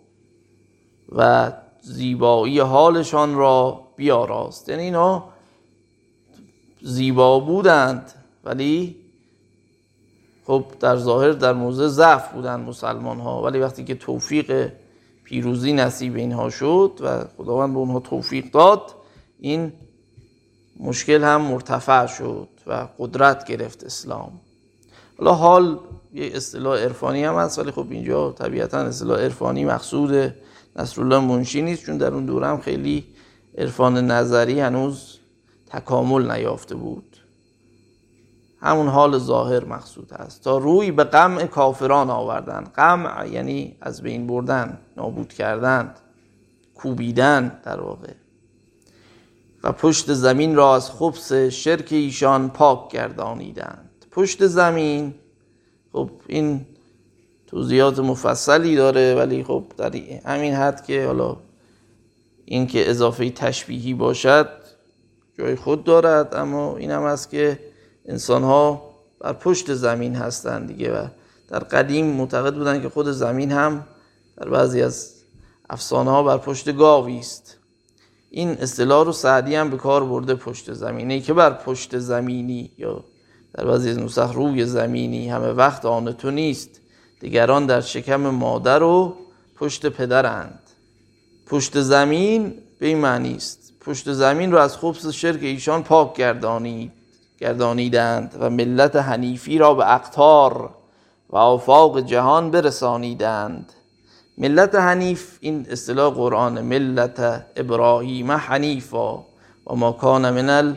و 1.13 1.53
زیبایی 1.81 2.61
حالشان 2.61 3.35
را 3.35 3.81
بیاراست. 3.97 4.69
یعنی 4.69 4.83
اینها 4.83 5.29
زیبا 6.83 7.41
بودند 7.41 8.13
ولی 8.45 8.97
خب 10.47 10.65
در 10.81 10.97
ظاهر 10.97 11.31
در 11.31 11.53
موضع 11.53 11.87
ضعف 11.87 12.33
بودند 12.33 12.69
مسلمان 12.69 13.21
ها 13.21 13.43
ولی 13.43 13.59
وقتی 13.59 13.85
که 13.85 13.95
توفیق 13.95 14.73
پیروزی 15.25 15.73
نصیب 15.73 16.17
اینها 16.17 16.51
شد 16.51 16.99
و 17.01 17.25
خداوند 17.37 17.73
به 17.73 17.79
اونها 17.79 18.01
توفیق 18.01 18.51
داد 18.51 18.81
این 19.41 19.73
مشکل 20.81 21.25
هم 21.25 21.41
مرتفع 21.41 22.07
شد 22.07 22.49
و 22.67 22.89
قدرت 22.99 23.45
گرفت 23.45 23.85
اسلام. 23.85 24.41
حالا 25.19 25.33
حال 25.33 25.79
یه 26.15 26.31
اصطلاح 26.35 26.79
عرفانی 26.79 27.25
هم 27.25 27.35
هست 27.35 27.59
ولی 27.59 27.71
خب 27.71 27.87
اینجا 27.91 28.31
طبیعتا 28.33 28.79
اصطلاح 28.79 29.21
عرفانی 29.21 29.65
مقصود 29.65 30.35
نصرالله 30.77 31.19
منشی 31.19 31.63
نیست 31.63 31.87
چون 31.87 31.99
در 31.99 32.15
اون 32.15 32.27
دوره 32.27 32.47
هم 32.47 32.61
خیلی 32.61 33.05
عرفان 33.59 34.11
نظری 34.11 34.61
هنوز 34.61 35.19
تکامل 35.67 36.31
نیافته 36.31 36.75
بود. 36.75 37.17
همون 38.61 38.89
حال 38.89 39.19
ظاهر 39.19 39.65
مقصود 39.65 40.13
هست. 40.13 40.45
تا 40.45 40.59
روی 40.59 40.91
به 40.91 41.05
قمع 41.05 41.47
کافران 41.47 42.11
آوردن 42.11 42.65
قمع 42.75 43.29
یعنی 43.29 43.77
از 43.81 44.03
بین 44.03 44.27
بردن 44.27 44.79
نابود 44.97 45.33
کردن 45.33 45.95
کوبیدن 46.75 47.61
در 47.65 47.81
واقع. 47.81 48.13
پشت 49.73 50.13
زمین 50.13 50.57
را 50.57 50.75
از 50.75 50.91
خبس 50.91 51.33
شرک 51.33 51.89
ایشان 51.91 52.51
پاک 52.51 52.93
گردانیدند. 52.93 54.07
پشت 54.11 54.47
زمین 54.47 55.15
خب 55.93 56.11
این 56.27 56.67
توضیحات 57.47 57.99
مفصلی 57.99 58.77
داره 58.77 59.15
ولی 59.15 59.45
خب 59.45 59.65
در 59.77 59.97
همین 60.25 60.55
حد 60.55 60.85
که 60.87 61.07
حالا 61.07 61.37
این 62.45 62.67
که 62.67 62.91
اضافه 62.91 63.31
تشبیهی 63.31 63.95
باشد 63.95 64.49
جای 65.39 65.57
خود 65.57 65.85
دارد 65.85 66.35
اما 66.35 66.77
این 66.77 66.91
هم 66.91 67.03
است 67.03 67.31
که 67.31 67.59
انسان 68.07 68.43
ها 68.43 68.91
بر 69.21 69.33
پشت 69.33 69.75
زمین 69.75 70.15
هستند 70.15 70.69
دیگه 70.69 70.93
و 70.93 71.07
در 71.49 71.59
قدیم 71.59 72.07
معتقد 72.07 72.55
بودن 72.55 72.83
که 72.83 72.89
خود 72.89 73.11
زمین 73.11 73.53
هم 73.53 73.87
در 74.37 74.49
بعضی 74.49 74.83
از 74.83 75.13
افسانه 75.71 76.11
ها 76.11 76.23
بر 76.23 76.39
پشت 76.39 76.77
گاوی 76.77 77.19
است. 77.19 77.57
این 78.37 78.51
اصطلاح 78.51 79.05
رو 79.05 79.13
سعدی 79.13 79.55
هم 79.55 79.71
به 79.71 79.77
کار 79.77 80.05
برده 80.05 80.35
پشت 80.35 80.73
زمینی 80.73 81.21
که 81.21 81.33
بر 81.33 81.51
پشت 81.51 81.99
زمینی 81.99 82.71
یا 82.79 83.05
در 83.55 83.65
بعضی 83.65 83.91
از 83.91 83.99
نسخ 83.99 84.33
روی 84.33 84.65
زمینی 84.65 85.29
همه 85.29 85.49
وقت 85.49 85.85
آن 85.85 86.13
تو 86.13 86.31
نیست. 86.31 86.71
دیگران 87.21 87.67
در 87.67 87.81
شکم 87.81 88.17
مادر 88.17 88.83
و 88.83 89.17
پشت 89.57 89.87
پدرند. 89.87 90.59
پشت 91.47 91.81
زمین 91.81 92.55
به 92.79 92.87
این 92.87 92.99
معنی 92.99 93.35
است. 93.35 93.73
پشت 93.81 94.13
زمین 94.13 94.53
رو 94.53 94.59
از 94.59 94.77
خبث 94.77 95.07
شرک 95.07 95.43
ایشان 95.43 95.83
پاک 95.83 96.17
گردانید 96.17 96.93
گردانیدند 97.39 98.37
و 98.41 98.51
ملت 98.51 98.97
حنیفی 98.97 99.59
را 99.59 99.75
به 99.75 99.95
اقتار 99.95 100.71
و 101.31 101.37
آفاق 101.37 102.01
جهان 102.01 102.51
برسانیدند. 102.51 103.73
ملت 104.39 104.75
حنیف 104.75 105.39
این 105.41 105.67
اصطلاح 105.71 106.15
قرآن 106.15 106.61
ملت 106.61 107.47
ابراهیم 107.57 108.33
حنیفا 108.33 109.19
و 109.67 109.75
ما 109.75 109.93
کان 109.93 110.31
من 110.31 110.75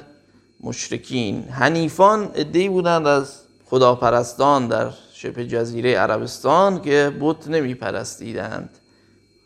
المشرکین. 0.63 1.43
حنیفان 1.43 2.31
ادهی 2.35 2.69
بودند 2.69 3.07
از 3.07 3.41
خداپرستان 3.65 4.67
در 4.67 4.89
شبه 5.13 5.47
جزیره 5.47 5.93
عربستان 5.93 6.81
که 6.81 7.13
بت 7.21 7.47
نمی 7.47 7.73
پرستیدند 7.73 8.69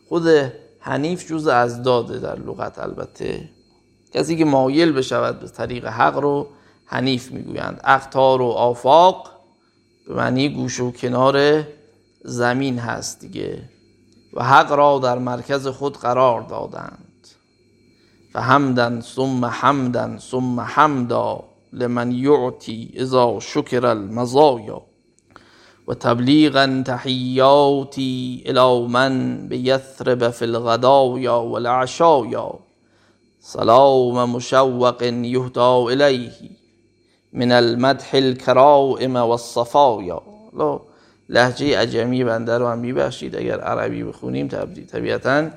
خود 0.10 0.28
حنیف 0.80 1.32
جز 1.32 1.48
از 1.48 1.84
داده 1.84 2.20
در 2.20 2.40
لغت 2.40 2.80
البته. 2.80 3.50
کسی 4.14 4.38
که 4.38 4.46
مایل 4.46 4.92
بشود 4.92 5.40
به 5.40 5.48
طریق 5.48 5.86
حق 5.86 6.18
رو 6.18 6.48
حنیف 6.86 7.32
می‌گویند. 7.32 7.82
اختار 7.84 8.42
و 8.42 8.46
آفاق 8.48 9.32
به 10.08 10.14
معنی 10.14 10.50
گوش 10.50 10.80
و 10.80 10.92
کنار 10.92 11.64
زمین 12.24 12.80
هست 12.80 13.20
دیگه. 13.20 13.73
و 14.34 14.44
حق 14.44 14.72
را 14.72 15.00
در 15.00 15.18
مرکز 15.18 15.68
خود 15.68 15.98
قرار 15.98 16.42
دادند. 16.42 17.14
فحمدا 18.34 19.02
ثم 19.02 19.46
حمدا 19.46 20.18
ثم 20.18 20.60
حمدا 20.60 21.44
لمن 21.74 22.12
يعطي 22.12 22.92
اذا 22.96 23.40
شكر 23.40 23.86
المزايا 23.86 24.82
و 25.88 25.94
تبلیغا 25.94 26.84
تحیاتی 26.86 28.44
إلى 28.46 28.88
من 28.88 29.38
بیثرب 29.48 30.30
فی 30.30 30.46
الغدایا 30.46 31.42
والعشایا 31.42 32.52
سلام 33.40 34.30
مشوق 34.30 35.04
یهدا 35.04 35.74
الیه 35.76 36.50
من 37.34 37.52
المدح 37.52 38.10
الکرائم 38.14 39.16
والصفایا 39.16 40.22
لحجه 41.30 41.78
عجمی 41.78 42.24
بنده 42.24 42.58
رو 42.58 42.68
هم 42.68 42.80
میبخشید. 42.80 43.36
اگر 43.36 43.60
عربی 43.60 44.04
بخونیم 44.04 44.48
طبیعتا 44.92 45.50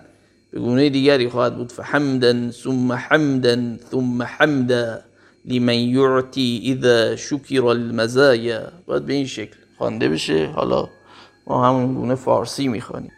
به 0.51 0.61
گونه 0.61 0.89
دیگری 0.89 1.29
خواهد 1.29 1.57
بود. 1.57 1.73
فحمدا 1.73 2.51
ثم 2.51 2.93
حمدا 2.93 3.57
ثم 3.91 4.23
حمدا 4.23 4.99
لمن 5.45 5.75
یعطی 5.75 6.77
اذا 6.79 7.17
شکر 7.17 7.65
المزایا. 7.65 8.63
باید 8.87 9.07
به 9.07 9.13
این 9.13 9.27
شکل 9.27 9.57
خوانده 9.79 10.09
بشه. 10.09 10.47
حالا 10.47 10.89
ما 11.47 11.65
همون 11.67 11.95
گونه 11.95 12.15
فارسی 12.15 12.69
می‌خوانیم. 12.69 13.13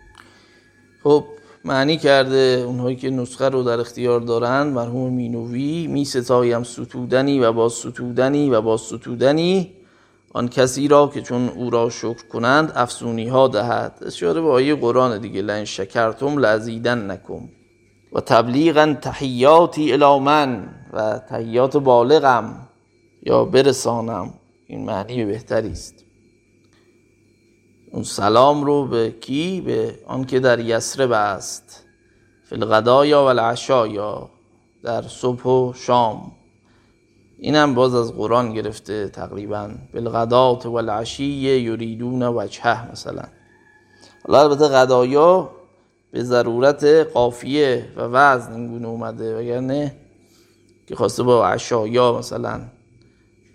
خب 1.03 1.25
معنی 1.65 1.97
کرده 1.97 2.65
اونهایی 2.67 2.97
که 2.97 3.11
نسخه 3.11 3.49
رو 3.49 3.63
در 3.63 3.81
اختیار 3.81 4.21
دارن 4.21 4.63
مرحوم 4.63 5.13
مینوی 5.13 5.87
می 5.87 6.05
ستایم 6.05 6.63
ستودنی 6.63 7.41
و 7.41 7.53
با 7.53 7.69
ستودنی 7.69 8.51
و 8.51 8.61
با 8.61 8.77
ستودنی 8.77 9.73
آن 10.35 10.49
کسی 10.49 10.89
را 10.89 11.07
که 11.15 11.23
چون 11.23 11.49
او 11.49 11.71
را 11.71 11.91
شکر 11.91 12.27
کنند 12.29 12.73
افسونی 12.75 13.29
ها 13.29 13.49
دهد 13.49 14.03
اشاره 14.07 14.41
به 14.41 14.49
آیه 14.49 14.75
قرآن 14.75 15.21
دیگه 15.21 15.43
لن 15.43 15.65
شکرتم 15.65 16.39
لزیدن 16.39 17.11
نکم 17.11 17.49
و 18.13 18.21
تبلیغا 18.21 18.95
تحیاتی 19.03 19.93
الی 19.93 20.19
من 20.19 20.69
و 20.93 21.19
تحیات 21.19 21.77
بالغم 21.77 22.69
یا 23.23 23.45
برسانم. 23.45 24.35
این 24.67 24.85
معنی 24.85 25.25
بهتری 25.25 25.73
است. 25.73 25.95
اون 27.93 28.03
سلام 28.03 28.65
رو 28.65 28.87
به 28.87 29.11
کی؟ 29.11 29.61
به 29.61 29.99
آنکه 30.07 30.41
در 30.41 30.61
یسرب 30.61 31.13
است. 31.13 31.85
فی 32.45 32.55
الغدایا 32.55 33.23
و 33.23 33.27
العشایا 33.27 34.31
در 34.83 35.03
صبح 35.03 35.43
و 35.43 35.73
شام. 35.73 36.33
اینم 37.39 37.75
باز 37.75 37.95
از 37.95 38.13
قرآن 38.13 38.53
گرفته 38.53 39.09
تقریبا. 39.09 39.71
بالغدات 39.95 40.67
و 40.67 40.75
العشی 40.75 41.25
یریدون 41.25 42.23
وجهه 42.23 42.93
مثلا. 42.93 43.23
حالا 44.27 44.43
البته 44.43 44.69
غدایا 44.69 45.51
به 46.11 46.25
ضرورت 46.25 46.85
قافیه 46.85 47.89
و 47.97 48.01
وزن 48.01 48.53
این 48.53 48.69
گونه 48.69 48.89
اومده 48.89 49.39
وگرنه 49.39 49.97
که 50.87 50.97
خواسته 50.97 51.23
با 51.23 51.49
عشایا 51.49 52.19
مثلا 52.19 52.61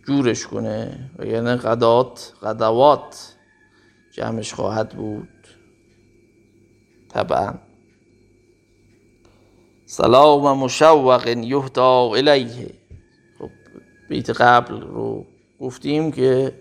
جورش 0.08 0.48
کنه 0.48 1.10
وگرنه 1.20 1.56
غدات 1.56 2.34
غدوات 2.42 3.34
جمعش 4.12 4.54
خواهد 4.54 4.90
بود. 4.90 5.30
طبعا. 7.10 7.54
سلام 9.86 10.58
مشوق 10.58 11.28
یهدا 11.28 12.00
الیه. 12.16 12.83
بیت 14.10 14.30
قبل 14.30 14.82
رو 14.82 15.26
گفتیم 15.60 16.12
که 16.12 16.54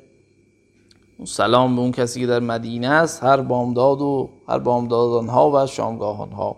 سلام 1.25 1.77
به 1.77 1.83
اون 1.83 1.93
کسی 1.93 2.21
که 2.21 2.27
در 2.27 2.41
مدینه 2.41 2.89
است 2.89 3.23
هر 3.23 3.37
بامداد 3.37 4.01
و 4.01 4.31
هر 4.49 4.59
بامدادان 4.59 5.29
ها 5.29 5.51
و 5.51 5.67
شامگاهان 5.67 6.33
ها 6.33 6.57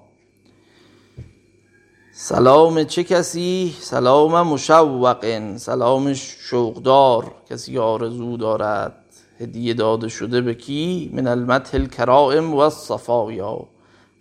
سلام 2.17 2.85
چه 2.85 3.05
کسی؟ 3.05 3.76
سلام 3.81 4.47
مشوق 4.47 5.57
سلام 5.57 6.14
شوقدار 6.14 7.32
کسی 7.50 7.78
آرزو 7.78 8.37
دارد. 8.37 8.95
هدیه 9.41 9.75
داده 9.75 10.08
شده 10.08 10.41
به 10.41 10.54
کی؟ 10.54 11.11
من 11.15 11.26
المتح 11.26 11.78
الکرائم 11.78 12.54
و 12.54 12.58
الصفایا. 12.58 13.67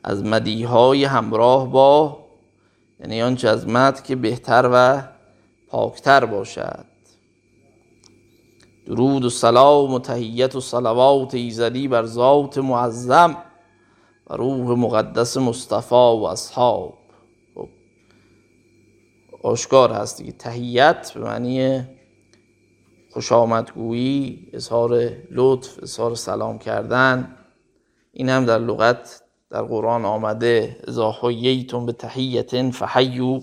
از 0.04 0.24
مدیهای 0.24 1.06
همراه 1.06 1.72
با 1.72 2.18
یعنی 3.00 3.22
آنچه 3.22 3.50
از 3.50 3.68
مد 3.68 4.04
که 4.04 4.16
بهتر 4.16 4.70
و 4.74 5.02
پاکتر 5.74 6.26
باشد. 6.26 6.86
درود 8.86 9.26
و 9.26 9.30
سلام 9.30 9.94
و 9.94 10.00
تهیت 10.00 10.56
و 10.56 10.62
صلوات 10.62 11.34
ایزدی 11.34 11.88
بر 11.88 12.06
ذات 12.06 12.58
معظم 12.58 13.38
و 14.28 14.34
روح 14.34 14.80
مقدس 14.80 15.38
مصطفی 15.38 15.96
و 15.96 16.24
اصحاب. 16.32 16.98
خب. 17.56 17.68
آشکار 19.44 19.92
هست 19.92 20.18
دیگه. 20.18 20.32
تهیت 20.32 21.12
به 21.16 21.22
معنی 21.22 21.84
خوش 23.14 23.32
آمدگویی 23.32 24.50
اظهار 24.54 25.10
لطف 25.32 25.80
اظهار 25.84 26.16
سلام 26.16 26.60
کردن. 26.60 27.38
این 28.12 28.30
هم 28.30 28.46
در 28.46 28.60
لغت 28.60 29.24
در 29.50 29.62
قرآن 29.62 30.06
آمده 30.06 30.78
اذا 30.88 31.16
حییتم 31.22 31.86
به 31.86 31.92
تحییت 31.92 32.72
فحیو 32.72 33.42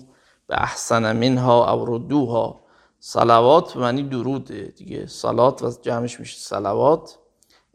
به 0.51 0.61
احسن 0.61 1.17
منها 1.17 1.73
او 1.73 1.95
ردوها. 1.95 2.61
صلوات 2.99 3.73
به 3.73 3.79
معنی 3.79 4.03
دروده 4.03 4.73
دیگه. 4.77 5.07
صلات 5.07 5.63
و 5.63 5.71
جمعش 5.81 6.19
میشه 6.19 6.37
صلوات. 6.39 7.19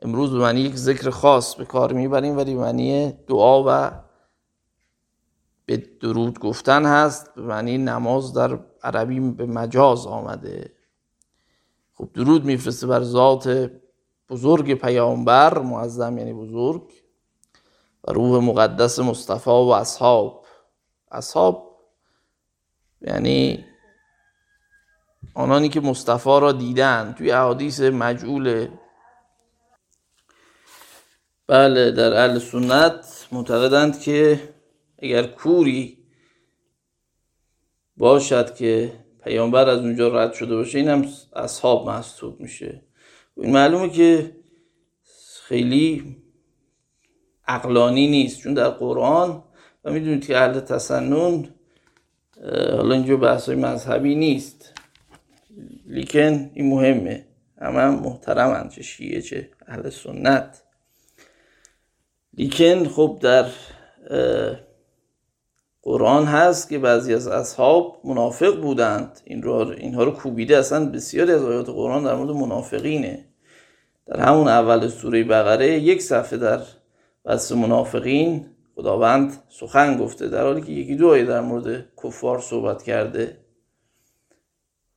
امروز 0.03 0.33
به 0.33 0.39
معنی 0.39 0.61
یک 0.61 0.77
ذکر 0.77 1.11
خاص 1.11 1.55
به 1.55 1.65
کار 1.65 1.93
می‌بریم 1.93 2.37
ولی 2.37 2.55
به 2.55 2.61
معنی 2.61 3.12
دعا 3.12 3.65
و 3.67 3.91
به 5.67 5.77
درود 6.01 6.39
گفتن 6.39 6.85
هست. 6.85 7.35
به 7.35 7.43
معنی 7.43 7.79
نماز 7.79 8.33
در 8.33 8.59
عربی 8.83 9.21
به 9.21 9.47
مجاز 9.47 10.07
آمده. 10.07 10.73
خب 11.95 12.09
درود 12.15 12.45
میفرسته 12.45 12.87
بر 12.87 13.03
ذات 13.03 13.71
بزرگ 14.31 14.75
پیامبر 14.75 15.59
معظم 15.59 16.19
یعنی 16.19 16.33
بزرگ 16.33 16.93
و 18.05 18.12
روح 18.12 18.45
مقدس 18.45 18.99
مصطفی 18.99 19.51
و 19.51 19.53
اصحاب. 19.53 20.45
اصحاب 21.11 21.76
یعنی 23.00 23.64
آنانی 25.35 25.68
که 25.68 25.80
مصطفی 25.80 26.40
را 26.40 26.52
دیدن 26.52 27.14
توی 27.18 27.30
احادیث 27.30 27.80
مجعول 27.80 28.68
بله 31.46 31.90
در 31.90 32.12
اهل 32.12 32.38
سنت 32.38 33.28
معتقدند 33.32 34.00
که 34.00 34.40
اگر 34.98 35.26
کوری 35.26 35.98
باشد 37.96 38.54
که 38.54 38.92
پیامبر 39.24 39.68
از 39.68 39.78
اونجا 39.78 40.09
رد 40.09 40.32
شده 40.32 40.56
باشه 40.56 40.78
این 40.78 40.88
هم 40.88 41.06
اصحاب 41.32 41.87
محسوب 41.87 42.40
میشه. 42.40 42.82
این 43.37 43.52
معلومه 43.52 43.90
که 43.90 44.37
خیلی 45.42 46.16
عقلانی 47.48 48.09
نیست 48.09 48.40
چون 48.40 48.54
در 48.54 48.68
قرآن 48.68 49.44
و 49.85 49.92
می‌دونید 49.92 50.26
که 50.26 50.38
اهل 50.38 50.61
تسنن 50.61 51.54
حالا 52.44 52.94
اینجا 52.94 53.16
بحث 53.16 53.49
مذهبی 53.49 54.14
نیست. 54.14 54.72
لیکن 55.87 56.51
این 56.55 56.70
مهمه. 56.70 57.25
همه 57.61 57.81
هم 58.37 58.68
چه 58.68 58.83
شیعه 58.83 59.22
چه 59.22 59.49
اهل 59.66 59.90
سنت. 59.90 60.62
لیکن 62.35 62.88
خب 62.88 63.18
در 63.22 63.46
قرآن 65.83 66.25
هست 66.25 66.68
که 66.68 66.79
بعضی 66.79 67.14
از 67.14 67.27
اصحاب 67.27 68.01
منافق 68.05 68.61
بودند. 68.61 69.20
این 69.25 69.42
رو 69.42 69.53
اینها 69.53 70.05
رو 70.05 70.11
کوبیده. 70.11 70.59
اصلا 70.59 70.87
بسیاری 70.87 71.33
از 71.33 71.42
آیات 71.42 71.68
قرآن 71.68 72.05
در 72.05 72.14
مورد 72.14 72.31
منافقینه. 72.31 73.25
در 74.07 74.20
همون 74.20 74.49
اول 74.49 74.88
سوره 74.88 75.25
بقره 75.25 75.79
یک 75.79 76.03
صفحه 76.03 76.38
در 76.38 76.61
وصف 77.25 77.57
منافقین 77.57 78.46
خداوند 78.77 79.43
سخن 79.49 79.97
گفته 79.97 80.29
در 80.29 80.43
حالی 80.43 80.61
که 80.61 80.73
یکی 80.73 80.97
دو 80.97 81.09
آیه 81.09 81.25
در 81.25 81.41
مورد 81.41 81.85
کفار 82.05 82.41
صحبت 82.41 82.83
کرده. 82.83 83.39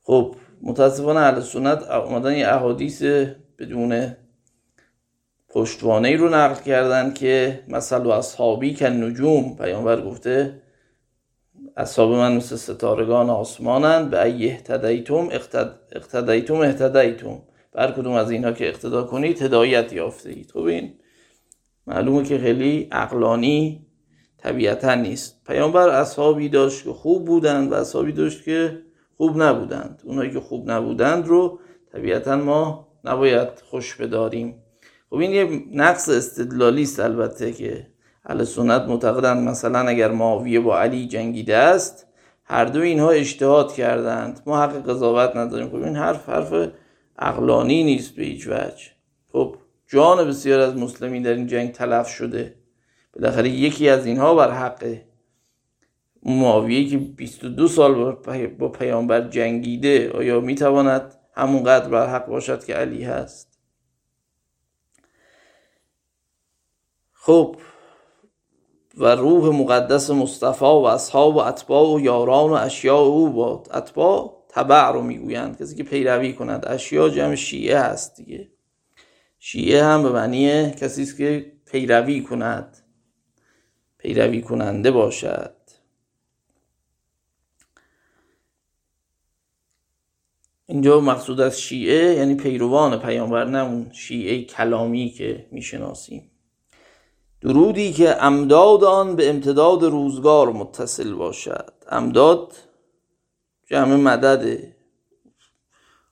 خب 0.03 0.35
متاسفانه 0.61 1.19
اهل 1.19 1.41
سنت 1.41 1.83
اومدن 1.83 2.35
یه 2.35 2.47
احادیث 2.47 3.03
بدون 3.59 4.15
پشتوانه 5.49 6.07
ای 6.07 6.17
رو 6.17 6.29
نقل 6.29 6.63
کردن 6.63 7.13
که 7.13 7.63
مثل 7.67 8.05
و 8.05 8.09
اصحابی 8.09 8.73
که 8.73 8.89
نجوم 8.89 9.55
پیامبر 9.55 10.01
گفته 10.01 10.61
اصحاب 11.77 12.11
من 12.11 12.35
مثل 12.35 12.55
ستارگان 12.55 13.29
آسمانند 13.29 14.09
به 14.09 14.23
ای 14.23 14.51
اهتدیتم 14.51 15.29
اقتدیتم 15.91 16.55
اهتدیتم. 16.55 17.41
بر 17.71 17.91
کدوم 17.91 18.13
از 18.13 18.31
اینها 18.31 18.51
که 18.51 18.69
اقتدا 18.69 19.03
کنید 19.03 19.41
هدایت 19.41 19.93
یافته 19.93 20.29
اید 20.29 20.51
خب 20.51 20.63
این 20.63 20.93
معلومه 21.89 22.23
که 22.23 22.37
خیلی 22.37 22.87
عقلانی 22.91 23.85
طبیعتا 24.37 24.95
نیست. 24.95 25.41
پیامبر 25.47 25.89
اصحابی 25.89 26.49
داشت 26.49 26.83
که 26.83 26.93
خوب 26.93 27.25
بودند 27.25 27.71
و 27.71 27.75
اصحابی 27.75 28.11
داشت 28.11 28.43
که 28.43 28.81
خوب 29.17 29.41
نبودند. 29.41 30.01
اونایی 30.05 30.31
که 30.31 30.39
خوب 30.39 30.71
نبودند 30.71 31.27
رو 31.27 31.59
طبیعتا 31.93 32.35
ما 32.35 32.87
نباید 33.03 33.49
خوش 33.69 33.95
بداریم. 33.95 34.55
خب 35.09 35.15
این 35.15 35.31
یه 35.31 35.63
نقص 35.73 36.09
استدلالی 36.09 36.81
است 36.81 36.99
البته 36.99 37.51
که 37.51 37.87
اهل 38.25 38.43
سنت 38.43 38.81
معتقدند 38.81 39.47
مثلا 39.47 39.79
اگر 39.79 40.11
معاویه 40.11 40.59
با 40.59 40.79
علی 40.79 41.07
جنگیده 41.07 41.55
است 41.55 42.07
هر 42.43 42.65
دو 42.65 42.81
اینها 42.81 43.09
اجتهاد 43.09 43.73
کردند. 43.73 44.41
ما 44.45 44.61
حق 44.61 44.89
قضاوت 44.89 45.35
نداریم. 45.35 45.69
خب 45.69 45.75
این 45.75 45.95
حرف 45.95 46.29
حرف 46.29 46.69
اقلانی 47.19 47.83
نیست 47.83 48.15
به 48.15 48.23
هیچ 48.23 48.47
وجه. 48.47 48.85
خب 49.31 49.55
جان 49.91 50.27
بسیار 50.27 50.59
از 50.59 50.75
مسلمین 50.75 51.23
در 51.23 51.33
این 51.33 51.47
جنگ 51.47 51.71
تلف 51.71 52.07
شده. 52.07 52.55
بالاخره 53.13 53.49
یکی 53.49 53.89
از 53.89 54.05
اینها 54.05 54.35
بر 54.35 54.51
حق 54.51 54.97
معاویه 56.23 56.89
که 56.89 56.97
22 56.97 57.67
سال 57.67 58.15
با 58.59 58.69
پیامبر 58.69 59.21
جنگیده 59.21 60.11
آیا 60.11 60.39
می‌تواند 60.39 61.15
همونقدر 61.33 61.89
بر 61.89 62.07
حق 62.07 62.25
باشد 62.25 62.63
که 62.63 62.73
علی 62.73 63.03
هست؟ 63.03 63.59
خب 67.13 67.55
و 68.97 69.15
روح 69.15 69.55
مقدس 69.55 70.09
مصطفی 70.09 70.65
و 70.65 70.67
اصحاب 70.67 71.35
و 71.35 71.39
اتباع 71.39 71.95
و 71.95 71.99
یاران 71.99 72.49
و 72.49 72.53
اشیاء 72.53 72.99
او 72.99 73.29
باد. 73.29 73.67
اتباع 73.73 74.45
تبع 74.49 74.91
رو 74.91 75.01
می‌گویند 75.01 75.61
کسی 75.61 75.75
که 75.75 75.83
پیروی 75.83 76.33
کند. 76.33 76.65
اشیاء 76.67 77.09
جمع 77.09 77.35
شیعه 77.35 77.79
هست 77.79 78.15
دیگه. 78.15 78.51
شیعه 79.39 79.83
هم 79.83 80.03
به 80.03 80.11
معنی 80.11 80.71
کسی 80.71 81.03
است 81.03 81.17
که 81.17 81.51
پیروی 81.65 82.21
کند 82.21 82.77
پیروی 83.97 84.41
کننده 84.41 84.91
باشد. 84.91 85.55
اینجا 90.65 90.99
مقصود 90.99 91.41
از 91.41 91.61
شیعه 91.61 92.15
یعنی 92.15 92.35
پیروان 92.35 92.99
پیامبر 92.99 93.45
نه 93.45 93.63
اون 93.63 93.91
شیعه 93.93 94.43
کلامی 94.43 95.09
که 95.09 95.47
می‌شناسیم. 95.51 96.31
درودی 97.41 97.93
که 97.93 98.23
امداد 98.23 98.83
آن 98.83 99.15
به 99.15 99.29
امتداد 99.29 99.83
روزگار 99.83 100.51
متصل 100.51 101.13
باشد. 101.13 101.73
امداد 101.87 102.53
جمع 103.67 103.95
مدده. 103.95 104.75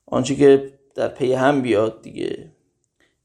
آنچه 0.05 0.35
که 0.35 0.79
در 0.95 1.07
پی 1.07 1.33
هم 1.33 1.61
بیاد 1.61 2.01
دیگه. 2.01 2.56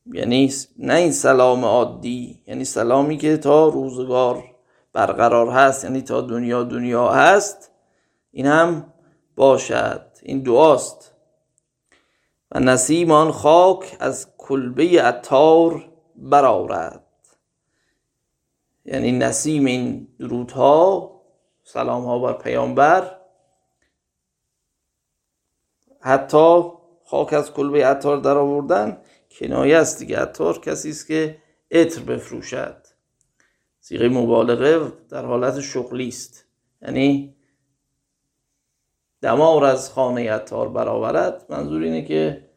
یعنی 0.06 0.52
نه 0.78 0.94
این 0.94 1.12
سلام 1.12 1.64
عادی 1.64 2.42
یعنی 2.46 2.64
سلامی 2.64 3.16
که 3.16 3.36
تا 3.36 3.68
روزگار 3.68 4.44
برقرار 4.92 5.48
هست 5.48 5.84
یعنی 5.84 6.02
تا 6.02 6.20
دنیا 6.20 6.62
دنیا 6.62 7.08
هست 7.08 7.70
این 8.30 8.46
هم 8.46 8.92
باشد 9.36 10.06
این 10.22 10.42
دعاست. 10.42 11.14
و 12.50 12.60
نسیمان 12.60 13.30
خاک 13.32 13.96
از 14.00 14.28
کلبه 14.38 15.06
اتار 15.06 15.90
برآورد 16.16 17.04
یعنی 18.84 19.12
نسیم 19.12 19.64
این 19.64 20.08
درودها 20.18 21.12
سلام 21.64 22.04
ها 22.04 22.18
بر 22.18 22.32
پیامبر. 22.32 23.16
حتی 26.00 26.62
خاک 27.04 27.32
از 27.32 27.52
کلبه 27.52 27.86
عطار 27.86 28.16
در 28.16 28.36
آوردن 28.38 29.01
کنایه 29.38 29.76
است 29.76 29.98
دیگه. 29.98 30.18
عطار 30.18 30.58
کسی 30.58 30.90
است 30.90 31.06
که 31.06 31.36
عطر 31.70 32.02
بفروشد. 32.02 32.76
سیغه 33.80 34.08
مبالغه 34.08 34.92
در 35.08 35.24
حالت 35.24 35.60
شغلی 35.60 36.08
است. 36.08 36.44
یعنی 36.82 37.34
دمار 39.22 39.64
از 39.64 39.90
خانه 39.90 40.32
عطار 40.32 40.68
برآورد. 40.68 41.46
منظور 41.48 41.82
اینه 41.82 42.02
که 42.02 42.48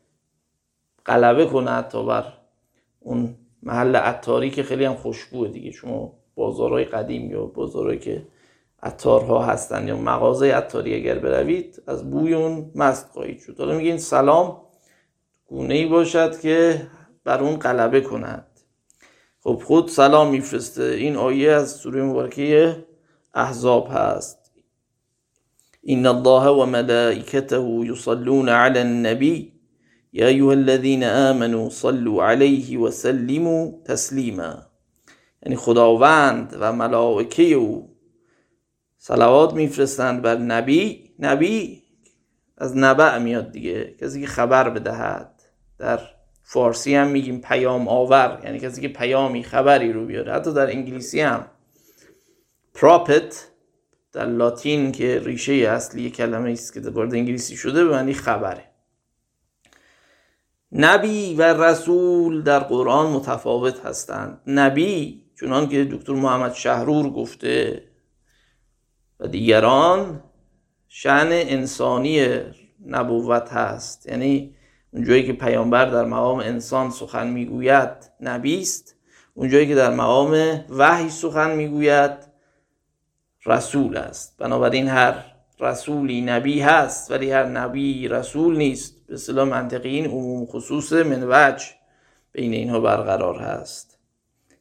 غلبه 1.06 1.46
کنه 1.46 1.72
حتی 1.72 2.06
بر 2.06 2.34
اون 3.00 3.36
محل 3.64 3.96
عطاری 3.96 4.50
که 4.50 4.64
خیلی 4.64 4.86
هم 4.86 4.96
خوشبوه 4.96 5.48
دیگه. 5.48 5.72
شما 5.72 6.14
بازارهای 6.36 6.86
قدیم 6.86 7.32
یا 7.32 7.46
بازارهایی 7.46 8.00
که 8.00 8.28
عطارها 8.84 9.44
هستن 9.44 9.88
یا 9.88 9.98
مغازه 9.98 10.54
عطاری 10.54 10.96
اگر 10.96 11.20
بروید 11.20 11.82
از 11.88 12.12
بوی 12.12 12.34
اون 12.34 12.72
مست 12.76 13.10
خواهید 13.10 13.40
شد. 13.40 13.60
حالا 13.60 13.78
میگین 13.78 13.98
سلام 13.98 14.65
گونه 15.46 15.74
ای 15.74 15.86
باشد 15.86 16.40
که 16.40 16.88
بر 17.24 17.40
اون 17.44 17.56
غلبه 17.56 18.02
کند. 18.02 18.48
خب 19.40 19.62
خود 19.66 19.90
سلام 19.90 20.30
میفرسته. 20.30 20.84
این 20.84 21.16
آیه 21.16 21.52
از 21.52 21.72
سوره 21.72 22.04
مبارکه 22.04 22.86
احزاب 23.34 23.90
هست. 23.92 24.52
این 25.82 26.06
الله 26.06 26.48
و 26.48 26.66
ملائکته 26.66 27.62
یصلون 27.62 28.50
علی 28.50 28.80
النبی. 28.80 29.54
یا 30.14 30.28
ایها 30.28 30.52
الذین 30.52 31.04
آمنوا 31.04 31.70
صلوا 31.70 32.28
علیه 32.28 32.80
و 32.80 32.92
سلموا 32.92 33.72
تسلیما. 33.86 34.56
یعنی 35.44 35.56
خداوند 35.56 36.58
و 36.60 36.74
ملائکه 36.74 37.44
او 37.44 37.96
صلوات 38.98 39.54
میفرستند 39.54 40.22
بر 40.22 40.38
نبی. 40.38 41.14
نبی 41.20 41.84
از 42.58 42.78
نبع 42.78 43.18
میاد 43.18 43.52
دیگه. 43.52 43.96
کسی 44.02 44.22
که 44.22 44.28
خبر 44.28 44.70
بدهد. 44.70 45.35
در 45.78 46.00
فارسی 46.44 46.96
هم 46.96 47.08
میگیم 47.08 47.42
پیام 47.42 47.88
آور 47.88 48.42
یعنی 48.44 48.60
کسی 48.60 48.82
که 48.82 48.88
پیامی 48.88 49.44
خبری 49.44 49.94
رو 49.94 50.06
بیاره. 50.06 50.34
حتی 50.34 50.54
در 50.54 50.68
انگلیسی 50.68 51.22
هم. 51.22 51.48
پراپت 52.74 53.48
در 54.12 54.26
لاتین 54.26 54.92
که 54.92 55.20
ریشه 55.20 55.54
اصلی 55.54 56.10
کلمه 56.10 56.52
است 56.52 56.74
که 56.74 56.80
وارد 56.80 57.14
انگلیسی 57.14 57.58
شده 57.58 57.84
به 57.84 57.92
معنی 57.92 58.14
خبره. 58.14 58.64
نبی 60.72 61.34
و 61.34 61.64
رسول 61.64 62.42
در 62.42 62.60
قرآن 62.60 63.12
متفاوت 63.12 63.86
هستند. 63.86 64.42
نبی 64.48 65.24
چونان 65.36 65.70
که 65.70 65.86
دکتر 65.92 66.14
محمد 66.14 66.54
شهرور 66.54 67.10
گفته 67.10 67.84
و 69.20 69.28
دیگران 69.28 70.24
شعن 70.88 71.28
انسانی 71.32 72.40
نبوت 72.86 73.50
هست. 73.54 74.06
یعنی 74.06 74.55
اونجایی 74.96 75.28
که 75.28 75.34
پیامبر 75.34 75.86
در 75.86 76.06
مقام 76.06 76.40
انسان 76.40 76.90
سخن 76.90 77.28
می‌گوید 77.28 77.90
نبی 78.22 78.62
است 78.62 78.96
اونجایی 79.34 79.68
که 79.68 79.76
در 79.76 79.94
مقام 79.94 80.62
وحی 80.70 81.10
سخن 81.10 81.56
می‌گوید 81.56 82.12
رسول 83.46 83.98
است. 83.98 84.38
بنابراین 84.38 84.88
هر 84.88 85.16
رسولی 85.60 86.22
نبی 86.22 86.62
هست 86.62 87.12
ولی 87.12 87.32
هر 87.32 87.46
نبی 87.46 88.08
رسول 88.08 88.58
نیست. 88.58 89.08
به 89.08 89.14
اصطلاح 89.14 89.48
منطقی 89.48 89.90
این 89.90 90.06
عموم 90.06 90.46
خصوص 90.46 90.94
من 90.94 91.24
وجه 91.30 91.66
بین 92.32 92.54
اینها 92.54 92.80
برقرار 92.80 93.40
هست. 93.40 94.00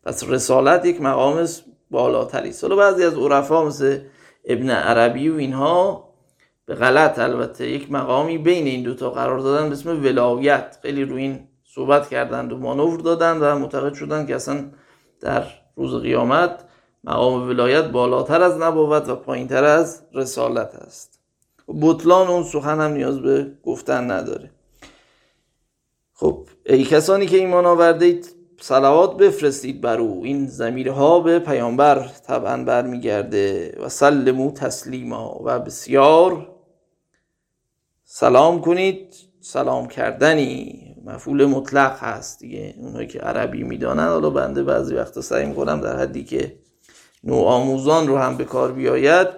پس 0.04 0.24
رسالت 0.28 0.84
یک 0.84 1.00
مقام 1.00 1.46
بالاتری 1.90 2.48
است. 2.48 2.64
حالا 2.64 2.76
بعضی 2.76 3.04
از 3.04 3.14
عرفا 3.14 3.64
مثل 3.64 3.98
ابن 4.44 4.70
عربی 4.70 5.28
و 5.28 5.36
اینها 5.36 6.08
به 6.66 6.74
غلط 6.74 7.18
البته. 7.18 7.70
یک 7.70 7.92
مقامی 7.92 8.38
بین 8.38 8.66
این 8.66 8.82
دوتا 8.82 9.10
قرار 9.10 9.38
دادن 9.38 9.68
به 9.68 9.72
اسم 9.72 10.04
ولایت. 10.04 10.78
خیلی 10.82 11.04
روی 11.04 11.22
این 11.22 11.48
صحبت 11.64 12.08
کردند 12.08 12.52
و 12.52 12.58
مانور 12.58 13.00
دادند 13.00 13.42
و 13.42 13.58
معتقد 13.58 13.94
شدن 13.94 14.26
که 14.26 14.34
اصلا 14.34 14.64
در 15.20 15.44
روز 15.76 15.94
قیامت 15.94 16.64
مقام 17.04 17.48
ولایت 17.48 17.84
بالاتر 17.84 18.42
از 18.42 18.58
نبوت 18.58 19.08
و 19.08 19.16
پایینتر 19.16 19.64
از 19.64 20.02
رسالت 20.14 20.74
است. 20.74 21.18
بطلان 21.80 22.28
اون 22.28 22.42
سخن 22.42 22.80
هم 22.80 22.92
نیاز 22.92 23.20
به 23.20 23.52
گفتن 23.62 24.10
نداره. 24.10 24.50
خب 26.14 26.46
ای 26.66 26.84
کسانی 26.84 27.26
که 27.26 27.36
ایمان 27.36 27.66
آورده 27.66 28.04
اید 28.04 28.34
صلوات 28.60 29.16
بفرستید 29.16 29.80
بر 29.80 29.98
او. 29.98 30.24
این 30.24 30.46
زمیرها 30.46 31.20
به 31.20 31.38
پیامبر 31.38 32.08
طبعا 32.26 32.64
برمیگرده. 32.64 33.76
و 33.82 33.88
سلمو 33.88 34.52
تسلیما. 34.52 35.40
و 35.44 35.58
بسیار 35.58 36.53
سلام 38.16 38.60
کنید. 38.60 39.14
سلام 39.40 39.88
کردنی. 39.88 40.96
مفعول 41.04 41.44
مطلق 41.44 41.98
هست 41.98 42.38
دیگه. 42.38 42.74
اونهایی 42.78 43.06
که 43.06 43.18
عربی 43.18 43.62
می‌دانن 43.62 44.08
حالا 44.08 44.30
بنده 44.30 44.62
بعضی 44.62 44.94
وقتا 44.94 45.20
سعی 45.20 45.46
می‌کنم 45.46 45.80
در 45.80 45.98
حدی 45.98 46.24
که 46.24 46.58
نوع 47.24 47.46
آموزان 47.46 48.08
رو 48.08 48.18
هم 48.18 48.36
به 48.36 48.44
کار 48.44 48.72
بیاید 48.72 49.28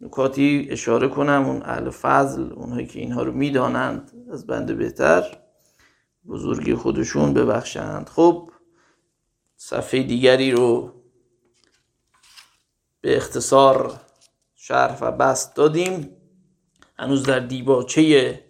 نکاتی 0.00 0.68
اشاره 0.70 1.08
کنم. 1.08 1.46
اون 1.46 1.62
اهل 1.62 1.90
فضل 1.90 2.52
اونهایی 2.52 2.86
که 2.86 3.00
اینها 3.00 3.22
رو 3.22 3.32
می‌دانند 3.32 4.12
از 4.32 4.46
بنده 4.46 4.74
بهتر. 4.74 5.38
بزرگی 6.28 6.74
خودشون 6.74 7.34
ببخشند. 7.34 8.08
خب 8.08 8.50
صفحه 9.56 10.02
دیگری 10.02 10.50
رو 10.50 10.92
به 13.00 13.16
اختصار 13.16 14.00
شرح 14.54 14.98
و 15.00 15.10
بست 15.12 15.56
دادیم. 15.56 16.17
هنوز 16.98 17.22
در 17.22 17.38
دیباچه 17.38 18.40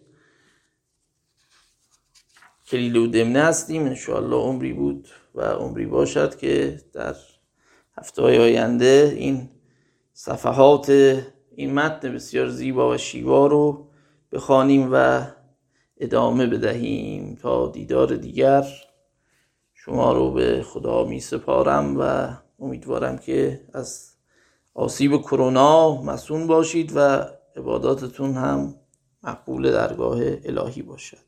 کلیل 2.66 2.96
و 2.96 3.06
دمنه 3.06 3.42
هستیم. 3.42 3.82
انشاءالله 3.82 4.36
عمری 4.36 4.72
بود 4.72 5.08
و 5.34 5.42
عمری 5.42 5.86
باشد 5.86 6.36
که 6.36 6.80
در 6.92 7.16
هفته 7.98 8.22
های 8.22 8.38
آینده 8.38 9.14
این 9.16 9.48
صفحات 10.12 10.90
این 11.56 11.74
متن 11.74 12.14
بسیار 12.14 12.48
زیبا 12.48 12.90
و 12.90 12.96
شیوا 12.96 13.46
رو 13.46 13.88
بخوانیم 14.32 14.88
و 14.92 15.22
ادامه 15.96 16.46
بدهیم 16.46 17.38
تا 17.42 17.70
دیدار 17.70 18.16
دیگر. 18.16 18.64
شما 19.74 20.12
رو 20.12 20.32
به 20.32 20.62
خدا 20.62 21.04
می 21.04 21.20
سپارم 21.20 21.96
و 22.00 22.28
امیدوارم 22.58 23.18
که 23.18 23.60
از 23.74 24.14
آسیب 24.74 25.16
کرونا 25.20 26.02
مسون 26.02 26.46
باشید 26.46 26.92
و 26.94 27.26
عباداتتون 27.58 28.34
هم 28.34 28.74
مقبول 29.22 29.72
درگاه 29.72 30.18
الهی 30.22 30.82
باشد. 30.82 31.27